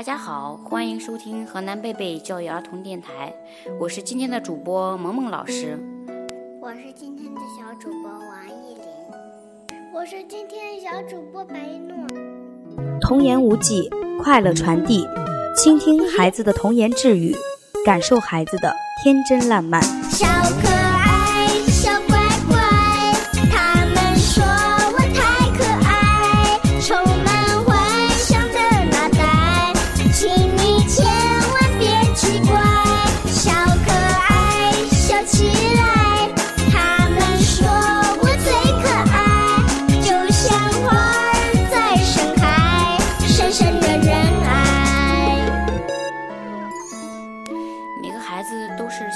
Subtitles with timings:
[0.00, 3.30] 大家好，欢迎收听河南贝贝教育儿童电台，
[3.78, 5.78] 我是今天的主播萌萌老师。
[6.58, 12.06] 我是今天的小主播王艺林，我是今天的小主播白一诺。
[13.02, 13.90] 童言无忌，
[14.22, 15.06] 快乐传递，
[15.54, 17.36] 倾听孩子的童言稚语，
[17.84, 18.74] 感受孩子的
[19.04, 19.82] 天真烂漫。
[20.08, 20.26] 小
[20.62, 20.69] 可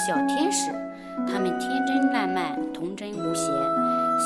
[0.07, 0.71] 小天使，
[1.27, 3.51] 他们天真烂漫，童真无邪。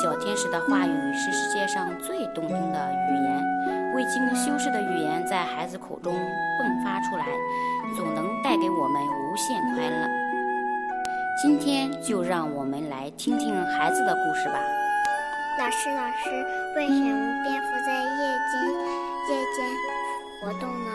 [0.03, 7.25] 小天使的话语是世界上最动听的语言，未经修饰的语言在孩子口中迸发出来，
[7.95, 10.05] 总能带给我们无限快乐。
[11.41, 14.59] 今天就让我们来听听孩子的故事吧。
[15.59, 16.29] 老师，老师，
[16.75, 18.61] 为什么蝙蝠在夜间
[19.29, 19.65] 夜间
[20.41, 20.91] 活动呢？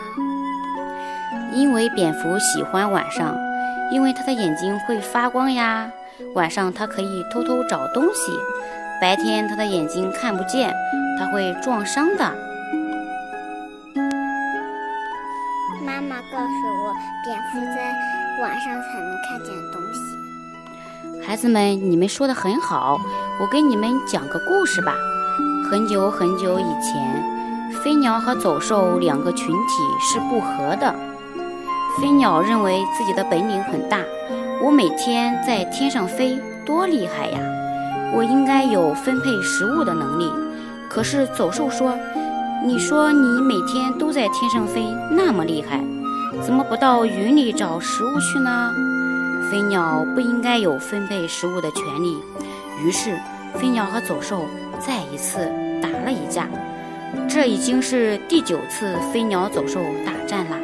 [1.51, 3.35] 因为蝙蝠喜欢晚上，
[3.91, 5.91] 因为他的眼睛会发光呀。
[6.33, 8.31] 晚上它可以偷偷找东西，
[9.01, 10.73] 白天他的眼睛看不见，
[11.19, 12.23] 他会撞伤的。
[15.85, 16.93] 妈妈告诉我，
[17.25, 17.93] 蝙蝠在
[18.41, 21.25] 晚上才能看见东西。
[21.27, 22.97] 孩子们，你们说的很好，
[23.41, 24.95] 我给你们讲个故事吧。
[25.69, 30.95] 很久很久以前，飞鸟和走兽两个群体是不和的。
[32.01, 33.99] 飞鸟认为自己的本领很大，
[34.61, 37.39] 我每天在天上飞，多厉害呀！
[38.13, 40.29] 我应该有分配食物的能力。
[40.89, 41.97] 可是走兽说
[42.65, 45.83] ：“你说你每天都在天上飞，那么厉害，
[46.41, 48.73] 怎么不到云里找食物去呢？”
[49.49, 52.17] 飞鸟不应该有分配食物的权利。
[52.83, 53.17] 于是，
[53.55, 54.45] 飞鸟和走兽
[54.79, 55.49] 再一次
[55.81, 56.47] 打了一架。
[57.29, 60.57] 这已经是第九次飞鸟走兽大战了。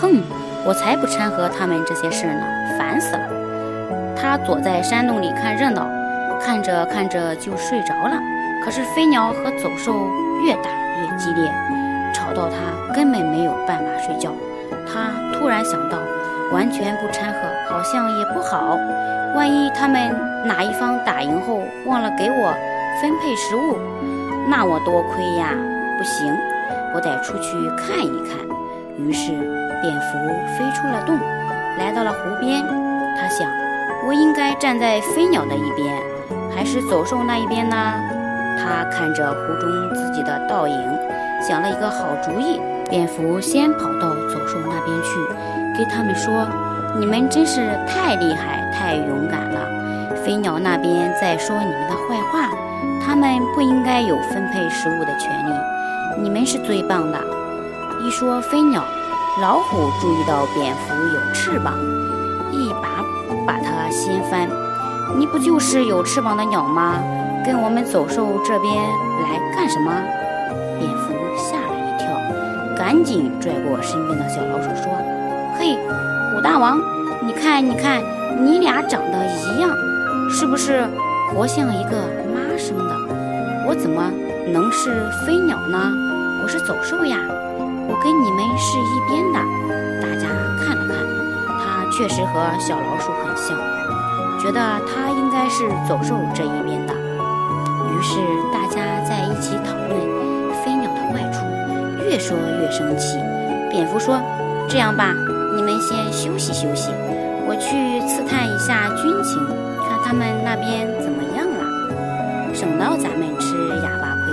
[0.00, 0.22] 哼，
[0.64, 2.42] 我才不掺和他们这些事呢，
[2.78, 3.22] 烦死了。
[4.16, 5.86] 他躲在山洞里看热闹，
[6.40, 8.18] 看着看着就睡着了。
[8.64, 9.92] 可是飞鸟和走兽
[10.44, 11.50] 越打越激烈，
[12.14, 14.32] 吵到他根本没有办法睡觉。
[14.86, 15.98] 他突然想到，
[16.52, 18.78] 完全不掺和好像也不好。
[19.34, 22.54] 万一他们哪一方打赢后忘了给我
[23.00, 23.78] 分配食物，
[24.48, 25.54] 那我多亏呀！
[25.96, 26.36] 不行，
[26.94, 28.59] 我得出去看一看。
[29.00, 29.32] 于是，
[29.80, 30.18] 蝙蝠
[30.56, 31.18] 飞出了洞，
[31.78, 32.62] 来到了湖边。
[33.16, 33.50] 他想，
[34.06, 35.94] 我应该站在飞鸟的一边，
[36.54, 37.76] 还是走兽那一边呢？
[38.58, 40.76] 他看着湖中自己的倒影，
[41.40, 42.60] 想了一个好主意。
[42.90, 46.46] 蝙蝠先跑到走兽那边去，跟他们说
[46.98, 50.16] ：“你们真是太厉害、太勇敢了。
[50.16, 52.50] 飞鸟那边在说你们的坏话，
[53.04, 55.52] 他们不应该有分配食物的权利。
[56.20, 57.18] 你们是最棒的。”
[58.02, 58.82] 一说飞鸟，
[59.40, 61.74] 老虎注意到蝙蝠有翅膀，
[62.50, 63.04] 一把
[63.46, 64.48] 把它掀翻。
[65.18, 66.98] 你不就是有翅膀的鸟吗？
[67.44, 68.74] 跟我们走兽这边
[69.22, 69.92] 来干什么？
[70.78, 72.08] 蝙蝠吓了一跳，
[72.76, 74.92] 赶紧拽过身边的小老鼠说
[75.58, 75.76] ：“嘿，
[76.32, 76.80] 虎大王，
[77.22, 78.02] 你看，你看，
[78.38, 79.70] 你俩长得一样，
[80.30, 80.86] 是不是
[81.32, 82.96] 活像一个妈生的？
[83.66, 84.10] 我怎么
[84.48, 85.92] 能是飞鸟呢？
[86.42, 87.18] 我是走兽呀，
[88.02, 89.38] 跟你们是一边的。”
[90.02, 90.28] 大家
[90.58, 93.56] 看了看，它确实和小老鼠很像，
[94.40, 96.94] 觉得它应该是走兽这一边的。
[96.94, 98.18] 于是
[98.52, 99.92] 大家在一起讨论
[100.64, 101.44] 飞鸟的坏处，
[102.08, 103.18] 越说越生气。
[103.70, 104.18] 蝙蝠说
[104.68, 105.14] ：“这样吧，
[105.54, 106.90] 你们先休息休息，
[107.46, 109.38] 我去刺探一下军情，
[109.86, 114.32] 看他们那边怎么样了，省得咱们吃哑巴亏。”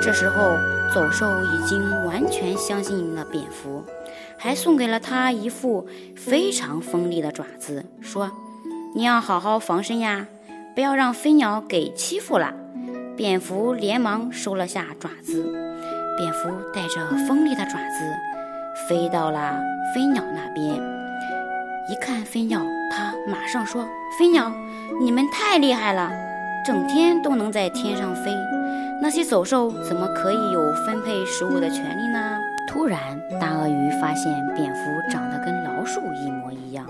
[0.00, 0.58] 这时候，
[0.94, 3.82] 走兽已经完全相信了蝙蝠，
[4.36, 8.30] 还送给了他一副非常锋利的爪子，说
[8.94, 10.26] ：“你要好好防身呀，
[10.74, 12.52] 不要让飞鸟给欺负了。”
[13.16, 15.42] 蝙蝠连忙收了下爪子，
[16.18, 19.58] 蝙蝠带着锋利的爪子飞到了
[19.94, 20.74] 飞鸟那边。
[21.88, 22.60] 一看飞鸟，
[22.90, 24.52] 它马上说：“飞鸟，
[25.00, 26.12] 你们太厉害了，
[26.66, 28.30] 整天都能在天上飞。
[29.02, 32.38] 那些走兽怎么可以有分配食物的权利呢？”
[32.68, 33.00] 突然，
[33.40, 36.86] 大鳄鱼发现蝙蝠长得跟老鼠一模一样，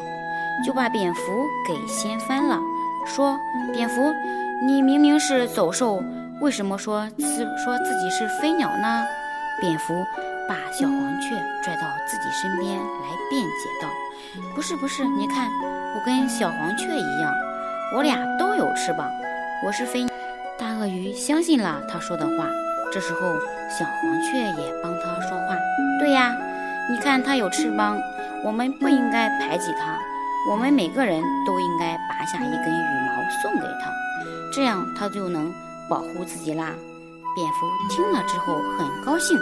[0.64, 1.20] 就把蝙蝠
[1.66, 2.60] 给掀翻了，
[3.06, 3.34] 说
[3.72, 4.12] ：“蝙蝠。”
[4.64, 6.00] 你明明是走兽，
[6.40, 9.04] 为什么说自说自己是飞鸟呢？
[9.60, 9.94] 蝙蝠
[10.46, 11.34] 把小黄雀
[11.64, 13.88] 拽到自己身边来辩解道
[14.54, 15.48] ：“不是不是，你看
[15.96, 17.32] 我跟小黄雀一样，
[17.96, 19.10] 我俩都有翅膀，
[19.64, 20.06] 我是飞。”
[20.82, 22.44] 鳄鱼相信了他说的话。
[22.92, 23.20] 这时候，
[23.70, 25.56] 小黄雀也帮他说话
[26.00, 26.34] ：“对呀，
[26.90, 27.96] 你看它有翅膀，
[28.44, 29.96] 我们不应该排挤它，
[30.50, 33.92] 我们每个人都应该拔下一根羽毛送给它，
[34.52, 35.54] 这样它就能
[35.88, 36.72] 保护自己啦。”
[37.36, 39.38] 蝙蝠听了之后很高兴，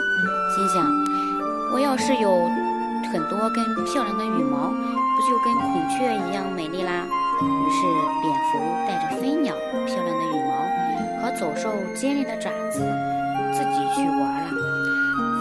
[0.54, 0.86] 心想
[1.72, 2.50] ：“我要是有
[3.10, 7.06] 很多根漂亮的羽毛，不就跟孔雀一样美丽啦？”
[7.40, 7.86] 于是，
[8.20, 9.54] 蝙蝠带着飞鸟
[9.86, 10.49] 漂亮的羽毛
[11.32, 12.80] 走兽尖利的爪子，
[13.52, 14.50] 自己去玩了。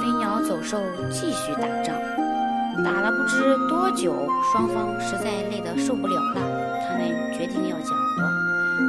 [0.01, 0.81] 飞鸟、走兽
[1.12, 1.95] 继续打仗，
[2.83, 6.41] 打了不知多久，双方实在累得受不了了，
[6.88, 8.24] 他们决定要讲和。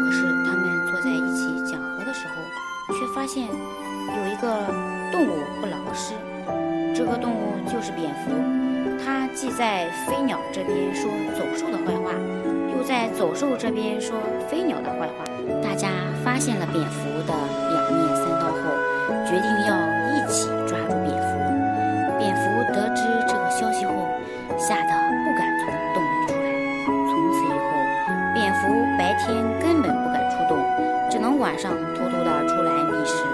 [0.04, 4.66] 可是，他们坐在一起讲和的时候，却发现有一个
[5.10, 6.14] 动物不老实。
[6.94, 8.30] 这个动物就是蝙蝠，
[9.04, 12.12] 它既在飞鸟这边说走兽的坏话，
[12.76, 14.18] 又在走兽这边说
[14.48, 15.24] 飞鸟的坏话。
[15.62, 15.88] 大家
[16.24, 17.32] 发现了蝙蝠的
[17.72, 18.60] 两面三刀后，
[19.24, 19.72] 决定要
[20.12, 21.28] 一起抓住蝙蝠。
[22.18, 23.92] 蝙蝠得知这个消息后，
[24.58, 24.92] 吓得
[25.24, 26.44] 不敢从洞里出来。
[27.08, 27.64] 从此以后，
[28.34, 28.68] 蝙蝠
[28.98, 30.58] 白天根本不敢出洞，
[31.10, 33.24] 只能晚上偷偷的出来觅食。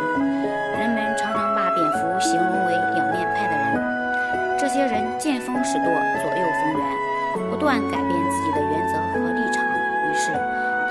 [0.79, 5.87] 人们常常把蝙蝠形容为两面派的人，这些人见风使舵，
[6.23, 10.31] 左右逢源，不断改变自己的原则和立场，于是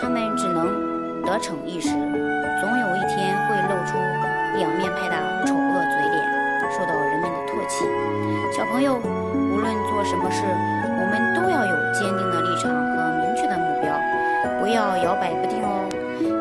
[0.01, 0.84] 他们只能
[1.25, 3.97] 得逞一时，总有一天会露出
[4.57, 6.21] 两面派的丑恶嘴脸，
[6.71, 7.83] 受到人们的唾弃。
[8.55, 13.97] 小朋友，无论做什么事，我们都要有坚定的立场和明确的目标，
[14.61, 15.89] 不要摇摆不定哦。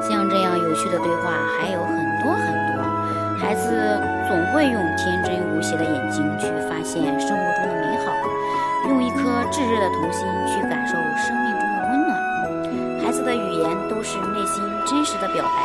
[0.02, 2.44] 像这样有趣的对话还有很多很
[2.76, 2.84] 多，
[3.40, 3.72] 孩子
[4.28, 8.12] 总会用天真无邪的眼睛去发现生活中的美好，
[8.90, 11.63] 用一颗炙热的童心去感受生命。
[13.94, 15.62] 都是内心真实的表白，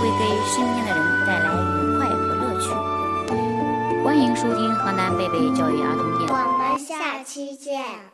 [0.00, 4.02] 会给身边的人带来愉快和乐趣。
[4.02, 6.34] 欢迎收听河南贝贝教育儿童电台。
[6.34, 8.11] 我们下期见。